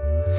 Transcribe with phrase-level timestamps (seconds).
[0.00, 0.37] Hello and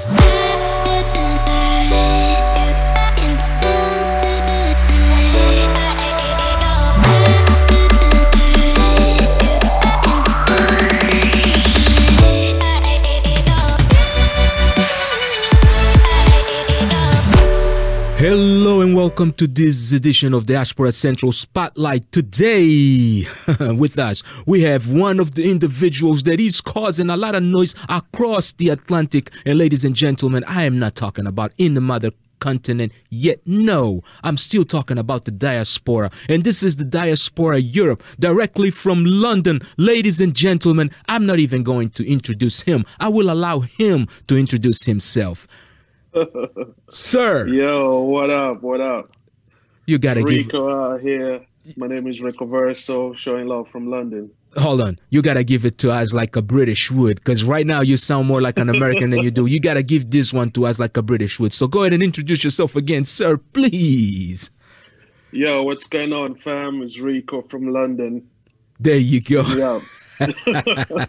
[19.00, 22.12] welcome to this edition of the Diaspora Central Spotlight.
[22.12, 23.24] Today,
[23.74, 27.74] with us, we have one of the individuals that is causing a lot of noise
[27.88, 29.32] across the Atlantic.
[29.46, 33.40] And ladies and gentlemen, I am not talking about in the mother continent yet.
[33.46, 36.12] No, I'm still talking about the diaspora.
[36.28, 39.62] And this is the diaspora Europe, directly from London.
[39.78, 42.84] Ladies and gentlemen, I'm not even going to introduce him.
[43.00, 45.48] I will allow him to introduce himself.
[46.90, 48.62] Sir, Yo, what up?
[48.62, 49.10] What up?
[49.86, 50.30] you gotta give.
[50.30, 51.46] Rico out here.
[51.78, 54.32] My name is Rico Verso, showing love from London.
[54.58, 57.82] Hold on, you gotta give it to us like a British would, because right now
[57.82, 59.46] you sound more like an American than you do.
[59.46, 61.54] You gotta give this one to us like a British would.
[61.54, 64.50] So go ahead and introduce yourself again, sir, please.
[65.32, 66.82] Yo, what's going on, fam?
[66.82, 68.28] It's Rico from London.
[68.80, 69.42] There you go.
[69.42, 69.80] Yeah.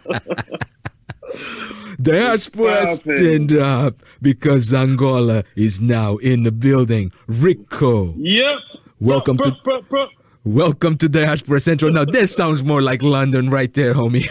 [2.01, 7.11] Diaspora stand up because Angola is now in the building.
[7.27, 8.57] Rico, Yep.
[8.99, 10.07] Welcome to- bro.
[10.43, 11.91] welcome to Diaspora Central.
[11.91, 14.25] Now this sounds more like London right there, homie.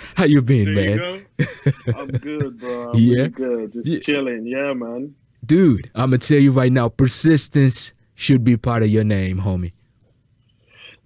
[0.14, 1.24] How you been, There man?
[1.38, 1.46] you.
[1.96, 2.90] I'm good, bro.
[2.92, 3.28] I'm Yeah?
[3.28, 3.72] good.
[3.74, 3.98] Just Yeah.
[4.00, 4.46] chilling.
[4.46, 5.14] Yeah, man.
[5.44, 9.72] Dude, I'm gonna tell you right now, persistence should be part of your name, homie.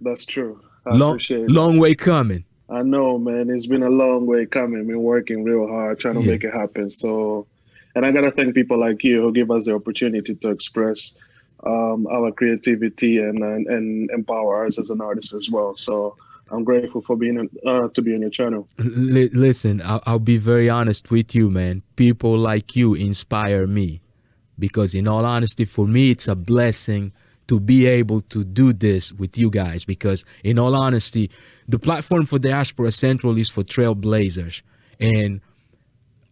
[0.00, 0.60] That's true.
[0.86, 1.50] I Long, appreciate it.
[1.50, 2.44] long way coming.
[2.68, 3.48] I know, man.
[3.50, 4.86] It's been a long way coming.
[4.86, 6.32] Been working real hard trying to Yeah.
[6.32, 6.90] make it happen.
[6.90, 7.46] So,
[7.94, 11.16] and I gotta thank people like you who give us the opportunity to express
[11.64, 15.76] um, our creativity and, and and empower us as an artist as well.
[15.76, 16.16] So,
[16.50, 18.68] I'm grateful for being uh, to be on your channel.
[18.78, 21.82] Li- listen, I'll, I'll be very honest with you, man.
[21.96, 24.00] People like you inspire me
[24.58, 27.12] because, in all honesty, for me, it's a blessing
[27.48, 29.84] to be able to do this with you guys.
[29.84, 31.30] Because, in all honesty,
[31.68, 34.62] the platform for Diaspora Central is for trailblazers.
[35.00, 35.40] And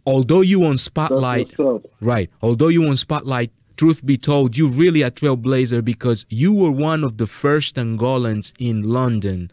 [0.07, 1.55] although you on Spotlight.
[2.01, 2.31] Right.
[2.43, 7.05] Although you on Spotlight, truth be told, you really a trailblazer because you were one
[7.05, 9.51] of the first Angolans in London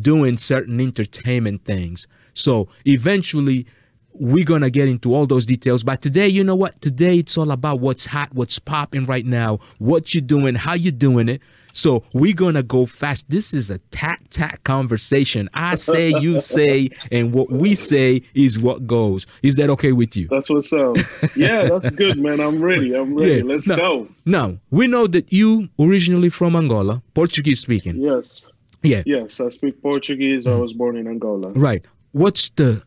[0.00, 2.06] doing certain entertainment things.
[2.34, 3.66] So eventually,
[4.12, 5.82] we're gonna get into all those details.
[5.82, 6.80] But today, you know what?
[6.80, 10.92] Today it's all about what's hot, what's popping right now, what you're doing, how you're
[10.92, 11.40] doing it.
[11.72, 13.30] So we're gonna go fast.
[13.30, 15.48] This is a tat tat conversation.
[15.54, 19.26] I say, you say, and what we say is what goes.
[19.42, 20.28] Is that okay with you?
[20.28, 20.96] That's what's up.
[21.36, 22.40] yeah, that's good, man.
[22.40, 22.94] I'm ready.
[22.94, 23.36] I'm ready.
[23.36, 23.76] Yeah, Let's no.
[23.76, 24.08] go.
[24.24, 27.96] Now, we know that you originally from Angola, Portuguese speaking.
[28.00, 28.48] Yes.
[28.82, 29.02] Yeah.
[29.04, 30.46] Yes, I speak Portuguese.
[30.46, 30.60] I mm.
[30.60, 31.50] was born in Angola.
[31.50, 31.84] Right.
[32.12, 32.82] What's the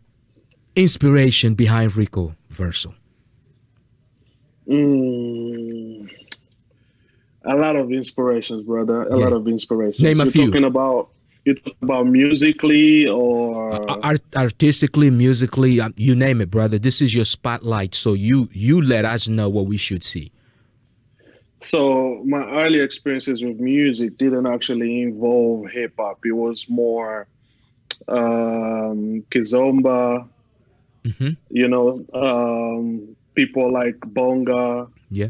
[0.75, 2.93] inspiration behind Rico Verso?
[4.67, 6.09] Mm,
[7.45, 9.03] a lot of inspirations, brother.
[9.03, 9.25] A Yeah.
[9.25, 10.01] lot of inspirations.
[10.01, 10.45] Name a You're few.
[10.47, 11.09] Talking about
[11.45, 16.79] you talking about musically or Art, artistically, musically, um, you name it, brother.
[16.79, 20.31] This is your spotlight, so you you let us know what we should see.
[21.61, 26.19] so my early experiences with music didn't actually involve hip hop.
[26.25, 27.27] It was more
[28.07, 30.27] um, kizomba.
[31.03, 34.87] Hmm You know, um, people like bonga.
[35.09, 35.29] Yeah.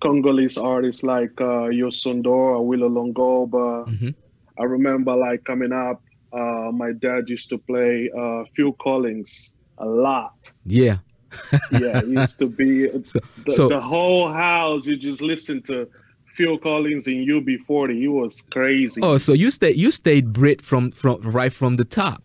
[0.00, 3.86] Congolese artists like uh, Youssou N'Dour, Awilo Longomba.
[3.88, 4.10] hmm
[4.58, 6.02] I remember like coming up,
[6.32, 10.34] uh, my dad used to play uh, Phil Collins a lot.
[10.66, 10.98] Yeah.
[11.70, 14.86] Yeah, it used to be So, the, so the whole house.
[14.86, 15.88] You just listen to
[16.36, 18.02] Phil Collins in UB40.
[18.02, 21.84] It was crazy oh, so you stayed you stayed Brit from from right from the
[21.84, 22.22] top.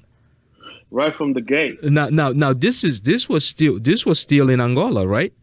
[0.92, 1.84] Right from the gate.
[1.84, 5.34] Now now now this is this was still this was still in Angola, right?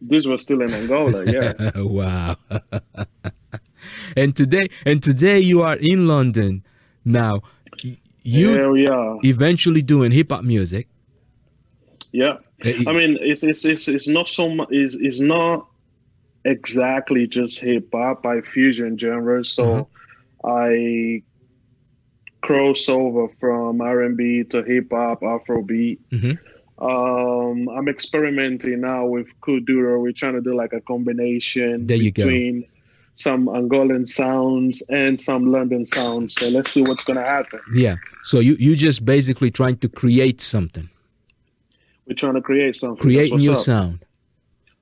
[0.00, 1.24] This was still in Angola.
[1.30, 2.36] Yeah, wow.
[4.16, 6.64] and today and today you are in London.
[7.04, 7.42] Now
[7.82, 9.18] you here we are.
[9.22, 10.88] eventually doing hip hop music.
[12.12, 12.38] Yeah.
[12.64, 14.68] Uh, I mean, it's it's it's, it's not so much.
[14.70, 15.66] It's, it's not
[16.44, 18.26] exactly just hip hop.
[18.26, 19.84] I fusion genres, so Uh-huh.
[20.66, 21.22] I
[22.42, 25.98] cross over from R and B to hip hop, Afrobeat.
[26.12, 26.38] Mhm.
[26.78, 30.00] Um, I'm experimenting now with Kuduro.
[30.00, 32.24] We're trying to do like a combination you go.
[32.24, 32.64] between
[33.16, 36.34] some Angolan sounds and some London sounds.
[36.34, 37.60] So let's see what's gonna happen.
[37.74, 37.96] Yeah.
[38.24, 40.88] So you you just basically trying to create something,
[42.06, 42.96] We're trying to create something.
[43.02, 43.60] Creating your up.
[43.60, 44.04] sound.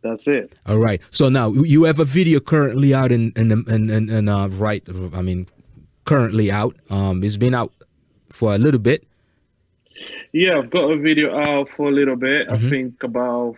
[0.03, 0.55] That's it.
[0.67, 1.01] All right.
[1.11, 4.85] So now you have a video currently out in in in, in, in uh, right.
[5.13, 5.49] I mean,
[6.09, 6.75] currently out.
[6.89, 7.73] Um, it's been out
[8.31, 9.07] for a little bit.
[10.33, 12.49] Yeah, I've got a video out for a little bit.
[12.49, 12.67] Mm-hmm.
[12.67, 13.57] I think about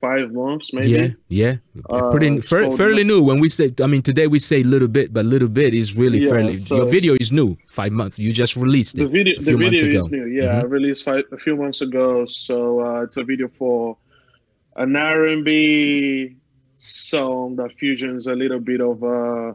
[0.00, 0.88] five months, maybe.
[0.88, 1.54] Yeah, yeah.
[1.90, 3.22] Uh, Pretty fa- fairly new.
[3.22, 6.20] When we say, I mean, today we say little bit, but little bit is really
[6.20, 6.56] yeah, fairly.
[6.58, 7.56] So your video is new.
[7.66, 8.18] Five months.
[8.18, 9.02] You just released it.
[9.02, 10.26] The video, the video is new.
[10.26, 10.60] Yeah, mm-hmm.
[10.60, 12.26] I released five, a few months ago.
[12.26, 13.96] So uh, it's a video for
[14.76, 16.36] an R&B
[16.76, 19.52] song that fusions a little bit of uh,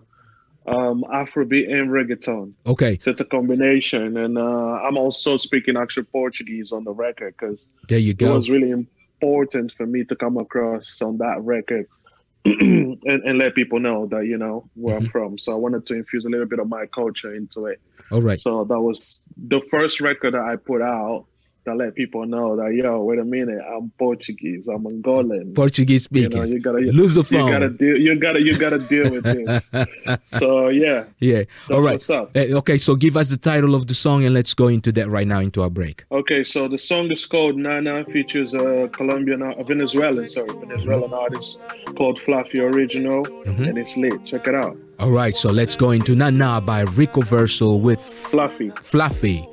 [0.68, 2.54] um, Afrobeat and reggaeton.
[2.66, 2.98] Okay.
[3.00, 7.68] So it's a combination, and uh, I'm also speaking actual Portuguese on the record because
[7.88, 8.34] there you go.
[8.34, 11.88] It was really important for me to come across on that record
[12.46, 15.06] and, and, let people know that you know where mm-hmm.
[15.06, 15.38] I'm from.
[15.38, 17.82] So I wanted to infuse a little bit of my culture into it.
[18.12, 18.40] All right.
[18.40, 21.26] So that was the first record that I put out
[21.66, 26.32] that let people know that yo, wait a minute, I'm Portuguese, I'm Angolan, Portuguese speaking.
[26.32, 27.48] You, know, you gotta lose a phone.
[27.48, 27.98] You gotta deal.
[27.98, 29.74] You gotta you gotta deal with this.
[30.24, 31.44] so yeah, yeah.
[31.70, 32.02] All right.
[32.36, 35.10] Eh, okay, so give us the title of the song and let's go into that
[35.10, 36.06] right now into our break.
[36.12, 41.62] Okay, so the song is called Nana, features a Colombian, a Venezuelan, sorry, Venezuelan artist
[41.98, 43.64] called Fluffy Original, mm-hmm.
[43.64, 44.24] and it's lit.
[44.26, 44.78] Check it out.
[45.00, 48.70] All right, so let's go into Nana by Rico Verso with Fluffy.
[48.82, 49.48] Fluffy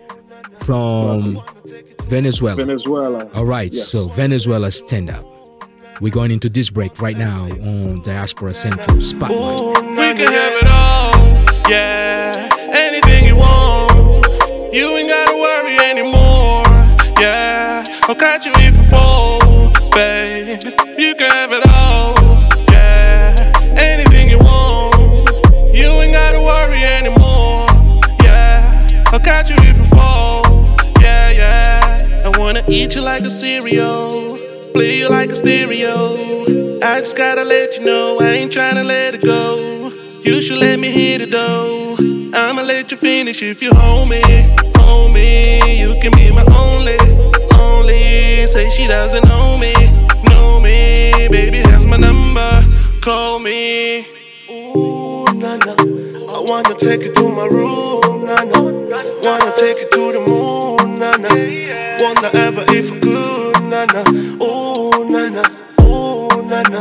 [0.63, 1.31] from
[2.07, 2.57] Venezuela.
[2.57, 3.29] Venezuela.
[3.35, 3.89] All right, yes.
[3.89, 5.25] so Venezuela stand up.
[6.01, 9.61] We're going into this break right now on Diaspora Central Spotlight.
[9.61, 12.33] Ooh, we can have it all, yeah.
[12.73, 14.27] Anything you want,
[14.75, 16.65] you ain't gotta worry anymore,
[17.21, 17.85] yeah.
[18.03, 18.53] I'll catch you
[32.93, 34.37] eat you like a cereal,
[34.75, 36.79] play you like a stereo.
[36.83, 39.91] I just gotta let you know I ain't tryna let it go.
[40.23, 41.97] You should let me hit it though.
[42.35, 44.21] I'ma let you finish if you hold me,
[44.77, 45.81] hold me.
[45.81, 46.99] You can be my only,
[47.59, 48.47] only.
[48.47, 49.73] Say she doesn't know me,
[50.29, 51.29] know me.
[51.31, 52.63] Baby has my number,
[53.01, 54.22] call me.
[56.43, 58.43] I wanna take you to my room, nah.
[59.23, 61.13] Wanna take you to the moon, nah.
[62.03, 64.03] Wonder ever if I could, na na.
[64.43, 65.43] Ooh, na na.
[65.87, 66.81] Ooh, na na.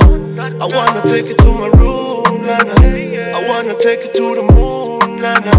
[0.60, 2.74] I wanna take you to my room, na na.
[2.74, 5.54] I wanna take you to the moon, na na.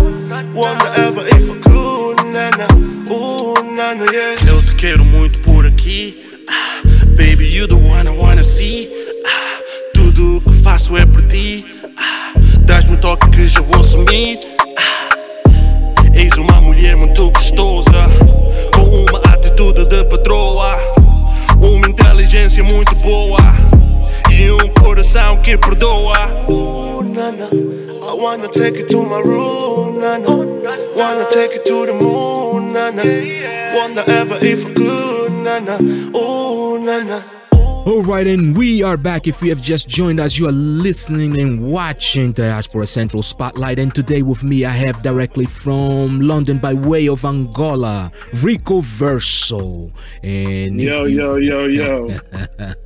[0.53, 2.67] Wonder ever if I could, na na.
[3.09, 4.35] Ooh, na na, yeah.
[4.49, 6.17] Eu te quero muito por aqui.
[6.49, 6.83] Ah,
[7.17, 8.89] baby, you the one I wanna see.
[9.25, 9.61] Ah,
[9.95, 11.65] tudo que faço é por ti.
[12.73, 14.41] Dás-me toque que já vou sumir.
[14.79, 15.11] Ah,
[16.15, 18.09] eis uma mulher muito gostosa
[19.31, 20.79] atitude de patroa,
[21.61, 23.37] uma inteligência muito boa
[24.31, 26.31] e um coração que perdoa.
[26.49, 30.31] Ooh, nana, I wanna take you to my room, nana.
[30.97, 33.03] Wanna take you to the moon, nana.
[33.75, 35.77] Wonder ever if I could, nana.
[36.17, 37.42] Ooh, nana.
[37.85, 39.27] Alright, and we are back.
[39.27, 43.81] If you have just joined us, you are listening and watching Diaspora Central Spotlight.
[43.81, 49.91] And today with me, I have directly from London by way of Angola, Rico Verso.
[50.23, 51.19] And yo, you...
[51.19, 52.19] yo, yo, yo.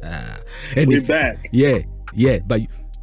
[0.76, 1.50] and we're back.
[1.52, 1.80] Yeah,
[2.14, 2.38] yeah.
[2.46, 2.62] But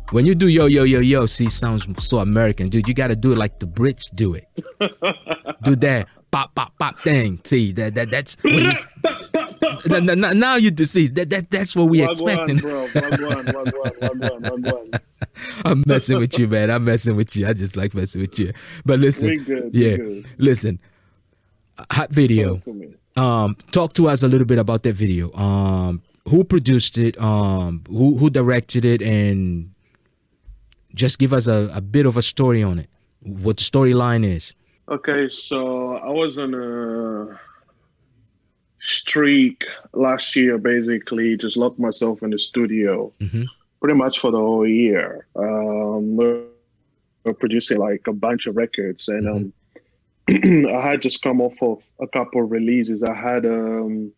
[0.10, 2.88] when you do yo, yo, yo, yo, see, sounds so American, dude.
[2.88, 4.48] You got to do it like the Brits do it.
[5.64, 7.40] do that pop, pop, pop thing.
[7.46, 8.36] See, that, that that's.
[8.44, 8.70] You,
[10.02, 12.60] now you see that, that that's what we expecting.
[12.60, 12.92] One,
[14.62, 14.92] one,
[15.66, 16.70] I'm messing with you, man.
[16.70, 17.48] I'm messing with you.
[17.48, 18.52] I just like messing with you.
[18.84, 19.98] But listen, good, yeah,
[20.38, 20.80] listen.
[21.92, 22.58] Hot video.
[22.58, 25.32] Talk um, talk to us a little bit about that video.
[25.34, 27.20] Um, who produced it?
[27.22, 29.02] Um, who who directed it?
[29.02, 29.74] And
[30.96, 32.90] just give us a, a bit of a story on it.
[33.22, 34.54] What the storyline is.
[34.90, 37.40] Okay, so I was on a
[38.80, 43.44] streak last year, basically, just locked myself in the studio mm-hmm.
[43.80, 45.26] pretty much for the whole year.
[45.38, 46.44] Um, we're
[47.40, 49.54] producing like a bunch of records, and
[50.28, 50.68] mm-hmm.
[50.68, 53.04] um, I had just come off of a couple of releases.
[53.04, 54.12] I had, um,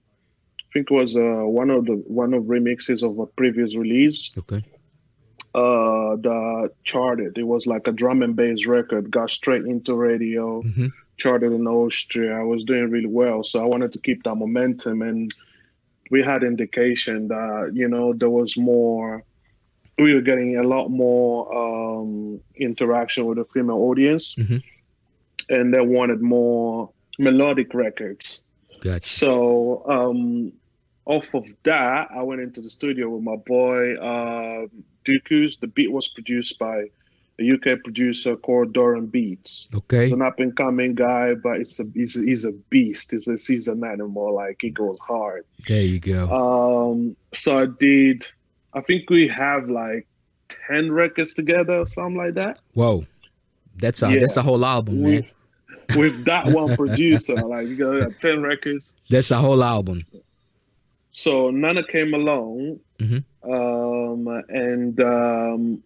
[0.59, 4.31] I think it was uh, one of the one of remixes of a previous release.
[4.35, 4.63] Okay
[6.13, 7.37] uh, that charted.
[7.37, 10.87] It was like a drum and bass record, got straight into radio, mm-hmm.
[11.17, 12.39] charted in Austria.
[12.39, 15.01] I was doing really well, so I wanted to keep that momentum.
[15.01, 15.33] And
[16.11, 19.23] we had indication that you know there was more.
[19.97, 24.57] We were getting a lot more um, interaction with the female audience, mm-hmm.
[25.49, 28.43] and they wanted more melodic records.
[28.81, 29.07] Gotcha.
[29.07, 30.51] So um,
[31.05, 33.95] off of that, I went into the studio with my boy.
[33.95, 34.67] Uh,
[35.05, 35.57] Dooku's.
[35.57, 36.85] The beat was produced by
[37.39, 39.67] a UK producer called Doran Beats.
[39.73, 40.03] Okay.
[40.03, 43.11] He's an up and coming guy, but it's a he's a, he's a beast.
[43.11, 44.33] He's a seasoned animal.
[44.35, 45.45] Like he goes hard.
[45.67, 46.27] There you go.
[46.29, 48.25] Um, so I did.
[48.73, 50.07] I think we have like
[50.67, 52.59] ten records together or something like that.
[52.73, 53.05] Whoa.
[53.77, 54.19] That's a Yeah.
[54.19, 55.11] that's a whole album, man.
[55.13, 55.31] With,
[55.97, 58.93] with that one producer, like you got ten records.
[59.09, 60.05] That's a whole album.
[61.11, 63.23] So Nana came along, Mhm.
[63.45, 65.83] Um, and um,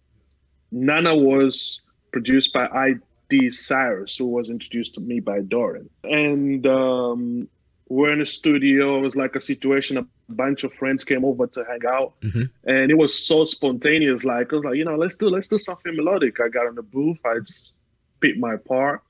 [0.72, 1.80] Nana was
[2.12, 5.88] produced by ID Cyrus, who was introduced to me by Doran.
[6.04, 7.48] And um,
[7.88, 8.98] we're in a studio.
[8.98, 9.96] It was like a situation.
[9.98, 12.50] A bunch of friends came over to hang out, Mhm.
[12.64, 14.24] and it was so spontaneous.
[14.24, 16.40] Like I was like, you know, let's do let's do something melodic.
[16.40, 17.18] I got in the booth.
[17.24, 19.02] I spit my part.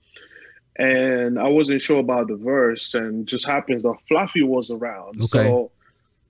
[0.77, 5.17] And I wasn't sure about the verse, and just happens that Fluffy was around.
[5.17, 5.27] Okay.
[5.27, 5.71] So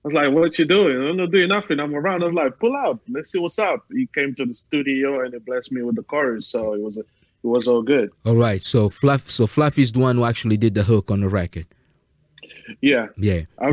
[0.03, 1.79] I was like, "What you doing?" I'm not doing nothing.
[1.79, 2.23] I'm around.
[2.23, 2.99] I was like, "Pull up.
[3.07, 6.03] Let's see what's up." He came to the studio and he blessed me with the
[6.03, 7.05] chorus, so it was it
[7.43, 8.09] was all good.
[8.25, 8.61] All right.
[8.61, 11.67] So Fluff so Fluffy's the one who actually did the hook on the record.
[12.81, 13.41] Yeah, Yeah.
[13.59, 13.69] I, I.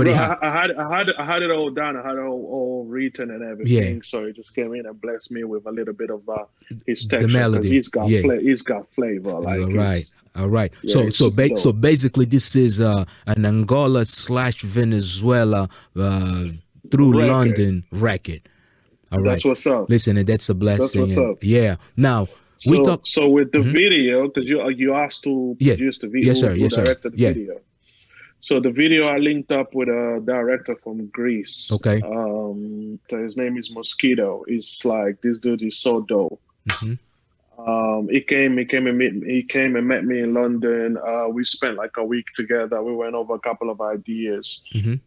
[0.49, 1.97] I had I had I had it all done.
[1.97, 3.95] I had it all, all written and everything.
[3.97, 4.01] Yeah.
[4.05, 6.45] So he just came in and blessed me with a little bit of uh,
[6.87, 8.23] his texture because melody, he's got yeah.
[8.23, 9.33] fla- he's got flavor.
[9.33, 10.11] Like All right.
[10.37, 10.73] All right.
[10.83, 16.45] Yeah, so so ba- so basically this is uh, an Angola slash Venezuela uh,
[16.91, 17.29] through Record.
[17.33, 18.43] London record.
[19.13, 19.31] All right.
[19.31, 19.89] That's what's up.
[19.89, 21.01] Listen, and that's a blessing.
[21.01, 21.39] what's and- up.
[21.43, 21.77] Yeah.
[21.97, 23.07] Now So, we talk.
[23.07, 23.73] so with the Mhm.
[23.73, 25.75] video, because you you asked to Yeah.
[25.77, 26.53] produce the video, Yes, sir.
[26.55, 26.85] Yes, sir.
[26.85, 27.33] directed the Yeah.
[27.33, 27.61] video.
[28.41, 31.71] So the video, I linked up with a director from Greece.
[31.73, 32.01] Okay.
[32.05, 34.45] Um, his name is Mosquito.
[34.47, 36.41] It's like this dude is so dope.
[36.71, 36.99] Mhm.
[37.59, 40.97] Um, he came, he came and met, he came and met me in London.
[40.97, 42.81] Uh, we spent like a week together.
[42.83, 45.01] We went over a couple of ideas, Mhm.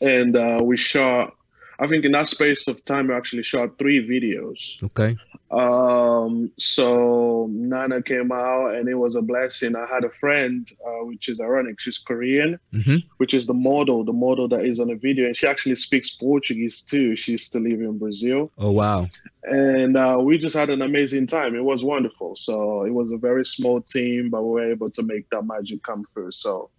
[0.00, 1.36] and uh, we shot.
[1.78, 4.82] I think in that space of time, we actually shot three videos.
[4.82, 5.16] Okay.
[5.54, 9.76] Um, so Nana came out and it was a blessing.
[9.76, 11.78] I had a friend, uh, which is ironic.
[11.80, 15.26] She's Korean, hmm which is the model, the model that is on the video.
[15.26, 17.14] And she actually speaks Portuguese too.
[17.16, 18.50] She used to live in Brazil.
[18.58, 19.08] Oh wow.
[19.44, 21.54] And uh, we just had an amazing time.
[21.54, 22.34] It was wonderful.
[22.36, 25.82] So it was a very small team, but we were able to make that magic
[25.82, 26.32] come through.
[26.32, 26.70] So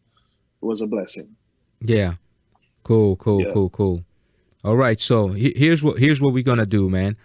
[0.62, 1.29] it was a blessing.
[1.82, 2.15] Yeah.
[2.84, 3.51] Cool, cool, Yeah.
[3.53, 4.03] cool, cool.
[4.63, 7.15] All right, so he- here's what here's what we're gonna do, man.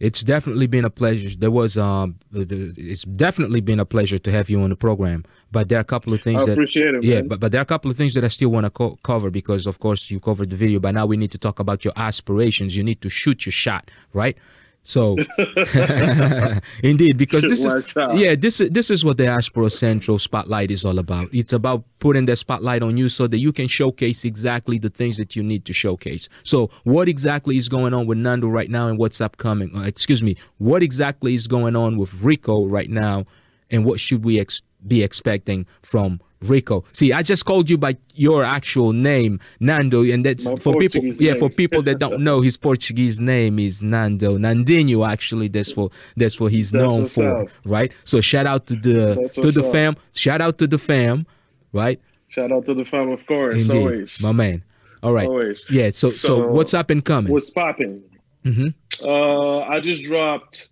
[0.00, 1.36] It's definitely been a pleasure.
[1.36, 5.24] There was um, it's definitely been a pleasure to have you on the program.
[5.52, 7.04] But there are a couple of things I that appreciate it.
[7.04, 7.28] yeah, man.
[7.28, 9.30] but but there are a couple of things that I still want to co- cover
[9.30, 10.80] because of course you covered the video.
[10.80, 12.76] But now we need to talk about your aspirations.
[12.76, 14.36] You need to shoot your shot, right?
[14.84, 15.16] So,
[16.82, 18.16] indeed, because this is shot.
[18.16, 21.30] yeah, this is this is what the Diaspora Central Spotlight is all about.
[21.32, 25.16] It's about putting the spotlight on you so that you can showcase exactly the things
[25.16, 26.28] that you need to showcase.
[26.42, 29.74] So, what exactly is going on with Nando right now, and what's upcoming?
[29.74, 33.24] Uh, excuse me, what exactly is going on with Rico right now,
[33.70, 36.84] and what should we ex- be expecting from Rico?
[36.92, 41.00] See, I just called you by your actual name, Nando, and that's My for people.
[41.00, 45.06] Portuguese Yeah, for people that don't know, his Portuguese name is Nando Nandinho.
[45.08, 47.48] Actually, that's for that's what he's That's known for, up.
[47.64, 47.92] right?
[48.04, 49.72] So shout out to the to the up.
[49.72, 49.96] fam.
[50.14, 51.26] Shout out to the fam,
[51.72, 52.00] right?
[52.28, 53.54] Shout out to the fam, of course.
[53.68, 54.22] Indeed, Always.
[54.22, 54.62] my man.
[55.02, 55.70] All right, Always.
[55.70, 55.90] yeah.
[55.90, 57.32] So, so So, what's up and coming?
[57.32, 58.00] What's popping?
[58.42, 58.68] hmm
[59.04, 60.70] Uh, I just dropped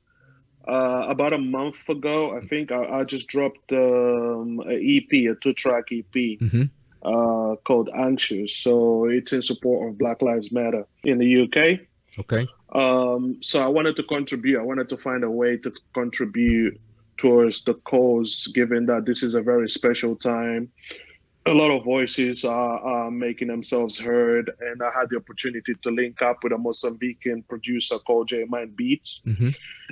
[0.69, 2.37] uh, about a month ago.
[2.37, 6.65] I think I, I just dropped um, an EP, a two-track EP hmm
[7.05, 11.81] uh, called "Anxious." So it's in support of Black Lives Matter in the UK.
[12.19, 12.47] Okay.
[12.75, 14.59] Um, so I wanted to contribute.
[14.59, 16.81] I wanted to find a way to contribute
[17.17, 20.71] towards the cause, given that this is a very special time.
[21.45, 25.91] A lot of voices are, are making themselves heard, and I had the opportunity to
[25.91, 29.51] link up with a Mozambican producer called J Mind Beats, hmm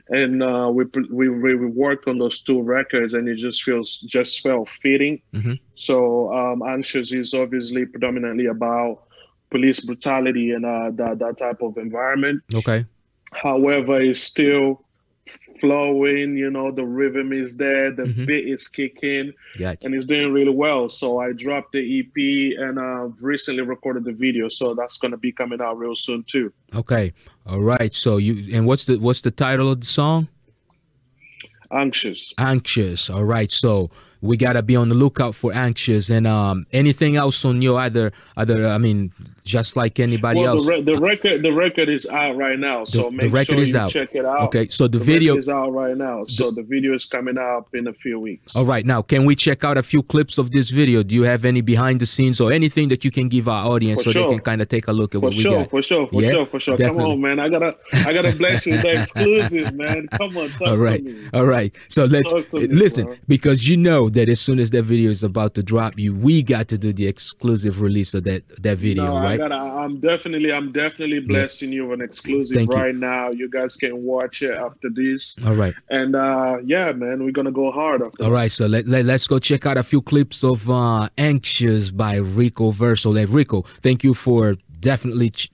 [0.09, 4.41] and uh, we, we we worked on those two records, and it just feels just
[4.41, 5.21] felt fitting.
[5.35, 5.59] Mhm.
[5.75, 9.03] So um, Anxious is obviously predominantly about
[9.51, 12.43] police brutality and uh, that that type of environment.
[12.55, 12.85] Okay.
[13.33, 14.85] However, it's still
[15.61, 16.37] flowing.
[16.37, 18.27] You know, the rhythm is there, the Mhm.
[18.27, 19.79] beat is kicking, Gotcha.
[19.85, 20.89] and it's doing really well.
[20.89, 25.33] So I dropped the EP and I've recently recorded the video, so that's gonna be
[25.33, 26.53] coming out real soon too.
[26.75, 27.13] Okay.
[27.47, 27.95] All right.
[27.95, 30.29] So you and what's the what's the title of the song?
[31.73, 32.35] Anxious.
[32.39, 33.09] Anxious.
[33.09, 33.51] All right.
[33.51, 33.91] So
[34.23, 38.13] we gotta be on the lookout for anxious and um anything else on your either
[38.37, 39.13] other I mean
[39.45, 40.67] just like anybody well, else.
[40.67, 43.55] The, re- the, record the record is out right now, so the, make the record
[43.55, 43.91] sure is you out.
[43.91, 44.43] check it out.
[44.43, 46.25] Okay, so the, the video is out right now.
[46.25, 48.55] So the, video is coming up in a few weeks.
[48.55, 51.03] All right, now can we check out a few clips of this video?
[51.03, 54.01] Do you have any behind the scenes or anything that you can give our audience
[54.01, 54.29] For so sure.
[54.29, 55.71] they can kind of take a look at For what sure, we got?
[55.71, 56.31] for sure, for Yeah?
[56.31, 56.77] sure, for sure.
[56.77, 57.03] Definitely.
[57.03, 57.41] Come on, man.
[57.41, 60.07] I gotta I gotta bless you with the exclusive, man.
[60.09, 61.29] Come on, talk All right, to me.
[61.33, 61.75] all right.
[61.89, 63.17] So let's me, listen bro.
[63.27, 66.43] because you know that as soon as that video is about to drop, you we
[66.43, 69.39] got to do the exclusive release of that that video, No, I right?
[69.39, 69.55] gotta.
[69.55, 72.79] I'm definitely, I'm definitely blessing you with an exclusive Thank you.
[72.81, 73.31] right now.
[73.31, 75.75] You guys can watch it after this, All right.
[75.89, 78.25] and uh yeah, man, we're gonna go hard after.
[78.25, 81.91] All right, so let, let, let's go check out a few clips of uh, Anxious
[81.91, 83.11] by Rico Verso.
[83.11, 85.51] Let Rico, thank you for definitely ch-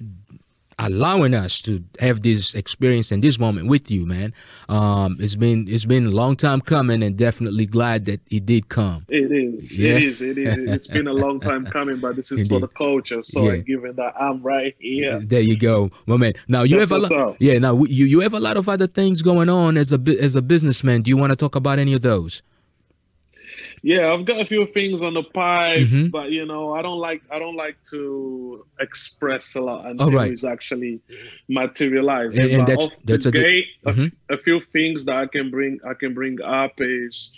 [0.78, 4.33] allowing us to have this experience and this moment with you, man.
[4.68, 8.68] Um, it's been it's been a long time coming and definitely glad that it did
[8.68, 9.06] come.
[9.09, 9.78] It is.
[9.78, 9.95] Yeah.
[9.95, 10.23] It is.
[10.23, 10.71] It is.
[10.71, 13.23] It's been a long time coming, but this is for the culture.
[13.23, 13.56] So Yeah.
[13.59, 15.21] Given that I'm right here.
[15.21, 16.35] There you go, my man.
[16.49, 17.37] Now you That's have a lot.
[17.40, 20.37] Yeah, now you you have a lot of other things going on as a as
[20.37, 21.02] a businessman.
[21.02, 22.42] Do you want to talk about any of those?
[23.83, 26.11] Yeah, I've got a few things on the pipe, Mhm.
[26.11, 30.12] but you know, I don't like I don't like to express a lot until All
[30.12, 30.33] right.
[30.33, 31.00] it's actually
[31.49, 32.38] materialized.
[32.38, 34.12] And- and that's- that's a gate, a f- Mhm.
[34.30, 37.35] a few things that I can bring I can bring up is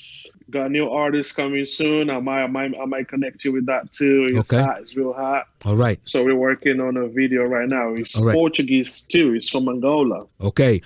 [0.50, 2.08] got new artists coming soon.
[2.08, 4.28] I might I might I might connect you with that too.
[4.30, 4.62] It's Okay.
[4.62, 5.44] hot, it's real hot.
[5.64, 7.92] All right, So we're working on a video right now.
[7.94, 8.34] It's All right.
[8.34, 9.34] Portuguese too.
[9.34, 10.26] It's from Angola.
[10.40, 10.80] okay.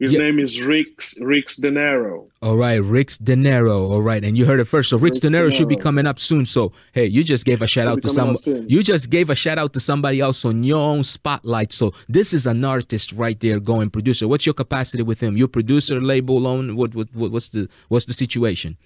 [0.00, 0.20] His Yeah.
[0.20, 2.26] name is Rix Rix Dinero.
[2.40, 3.86] All right, Rick's Dinero.
[3.92, 4.88] All right, and you heard it first.
[4.88, 6.46] So Rick's Rick's Dinero should be coming up soon.
[6.46, 8.54] So hey, you just gave a shout Should out to coming some.
[8.56, 8.70] out.
[8.70, 11.70] You just gave a shout out to somebody else on your own spotlight.
[11.74, 14.26] So this is an artist right there, going producer.
[14.26, 15.36] What's your capacity with him?
[15.36, 16.76] Your producer, label, own.
[16.76, 18.78] What, what, what what's the what's the situation?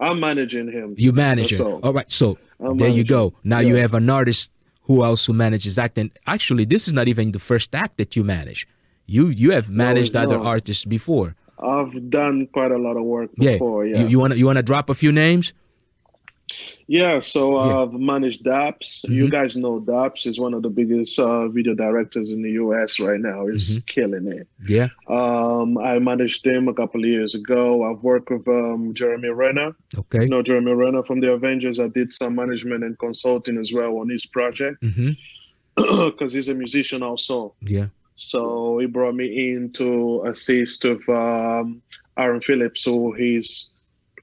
[0.00, 0.94] I'm managing him.
[0.98, 1.60] You manage it.
[1.60, 1.78] all.
[1.92, 3.34] Right, so I'm there you go.
[3.44, 4.50] Now you have an artist
[4.84, 6.10] who also manages acting.
[6.26, 8.66] Actually, this is not even the first act that you manage.
[9.14, 10.46] You you have managed it's other not.
[10.54, 11.28] artists before.
[11.58, 13.80] I've done quite a lot of work before.
[13.86, 14.00] Yeah.
[14.00, 15.46] You, you wanna you wanna drop a few names?
[16.86, 17.20] yeah.
[17.20, 17.72] So uh, Yeah.
[17.72, 17.94] Mm-hmm.
[17.96, 18.88] I've managed Daps.
[19.08, 22.98] You guys know Daps is one of the biggest uh, video directors in the US
[23.08, 23.46] right now.
[23.46, 23.84] He's Mm-hmm.
[23.94, 24.46] killing it.
[24.76, 24.88] Yeah.
[25.08, 27.62] Um, I managed him a couple of years ago.
[27.88, 29.70] I've worked with um, Jeremy Renner.
[30.02, 30.22] Okay.
[30.24, 31.78] You know Jeremy Renner from the Avengers.
[31.78, 35.10] I did some management and consulting as well on his project Mm-hmm.
[36.10, 37.54] because he's a musician also.
[37.62, 37.86] Yeah.
[38.22, 41.80] So he brought me in to assist with um,
[42.18, 43.70] Aaron Phillips, who he's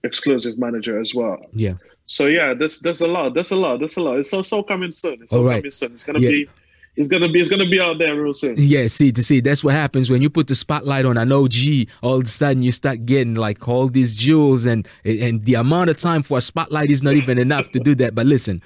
[0.04, 1.38] exclusive manager as well.
[1.52, 1.74] Yeah.
[2.06, 4.19] So yeah, there's there's a lot, there's a lot, there's a lot.
[4.19, 5.24] It's also coming soon.
[5.24, 5.62] It's all right.
[5.62, 5.93] coming soon.
[5.93, 6.30] It's gonna Yeah.
[6.30, 6.50] be,
[6.95, 8.54] it's gonna be, it's gonna be out there real soon.
[8.60, 11.88] Yeah, see, to see, that's what happens when you put the spotlight on an OG.
[12.04, 15.89] All of a sudden, you start getting like all these jewels, and and the amount
[15.89, 18.13] of time for a spotlight is not even enough to do that.
[18.13, 18.62] But listen,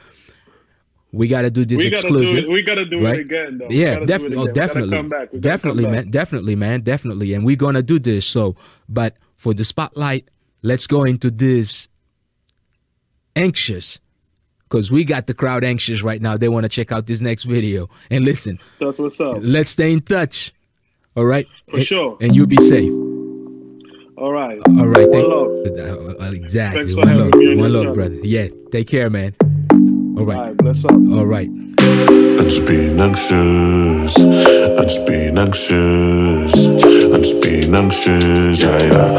[1.14, 2.46] we got to do this We gotta exclusive.
[2.46, 2.54] do it.
[2.54, 3.16] We gotta do right?
[3.16, 3.68] it again, though.
[3.70, 4.38] Yeah, definitely.
[4.38, 4.54] Oh, again.
[4.54, 4.98] We gotta definitely.
[4.98, 5.34] come back.
[5.34, 6.10] We gotta Definitely, man.
[6.10, 6.82] Definitely, man.
[6.82, 7.34] Definitely.
[7.34, 8.26] And we're gonna do this.
[8.26, 8.56] So,
[8.88, 10.28] but for the spotlight,
[10.62, 11.88] let's go into this
[13.36, 14.00] anxious.
[14.64, 16.38] Because we got the crowd anxious right now.
[16.38, 17.90] They want to check out this next video.
[18.10, 19.40] And listen, That's what's up.
[19.42, 20.54] let's stay in touch.
[21.18, 21.46] All right?
[21.70, 22.18] For And- sure.
[22.22, 22.90] And you be safe.
[24.18, 24.60] All right.
[24.70, 25.10] All right.
[25.10, 26.34] One thank- love.
[26.34, 26.94] Exactly.
[26.96, 27.32] One love.
[27.34, 28.16] One love, brother.
[28.24, 28.48] Yeah.
[28.72, 29.36] Take care, man.
[30.22, 30.48] All All right.
[30.50, 30.58] right.
[30.58, 30.92] Bless up.
[30.92, 31.50] All right.
[31.50, 34.20] I'm just being anxious.
[34.20, 36.68] I'm just being anxious.
[36.68, 38.62] I'm just being anxious.
[38.62, 39.18] Yeah, yeah.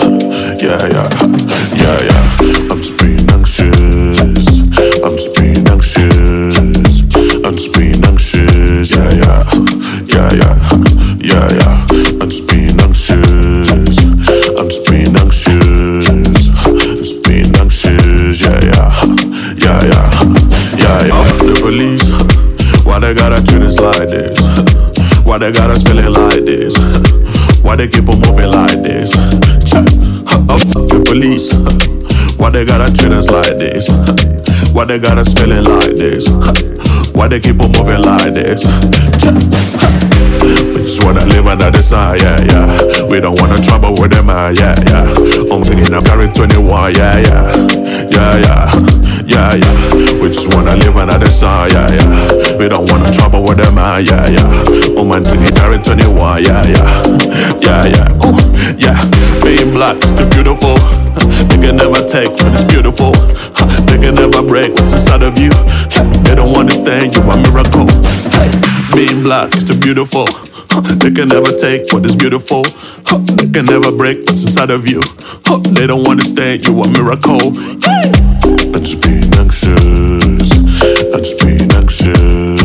[0.62, 1.08] Yeah, yeah.
[1.74, 2.70] Yeah, yeah.
[2.70, 4.62] I'm just being anxious.
[5.02, 6.31] I'm just being anxious.
[23.82, 24.38] Like this?
[25.26, 26.78] Why they got us feeling like this?
[27.62, 29.12] Why they keep on moving like this?
[30.48, 31.52] Oh, fuck the police.
[32.38, 33.90] Why they gotta treat us like this?
[34.72, 36.28] Why they got us feeling like this?
[37.14, 38.66] Why they keep on moving like this?
[38.66, 40.11] We
[40.82, 43.06] just wanna live under the sun, yeah, yeah.
[43.06, 45.06] We don't wanna trouble with them, uh, yeah, yeah.
[45.52, 47.54] I'm thinking I'm carrying 21, yeah, yeah.
[48.10, 48.66] Yeah, yeah,
[49.24, 49.74] yeah, yeah.
[50.18, 52.58] We just wanna live under the sun, yeah, yeah.
[52.58, 54.98] We don't wanna trouble with them, uh, yeah, yeah.
[54.98, 56.82] I'm thinking carrying 21, yeah, yeah.
[57.62, 58.42] Yeah, yeah, ooh,
[58.74, 58.98] yeah.
[59.46, 60.74] Being black is too beautiful.
[61.46, 63.12] They can never take what is beautiful.
[63.86, 65.50] They can never break what's inside of you.
[66.26, 67.86] They don't understand you a miracle.
[68.94, 70.26] Being black is too beautiful.
[70.80, 72.62] They can never take what is beautiful.
[72.62, 75.00] They can never break what's inside of you.
[75.74, 77.52] They don't understand you a miracle.
[77.52, 80.52] I'm just being anxious.
[81.12, 82.61] I'm just being anxious.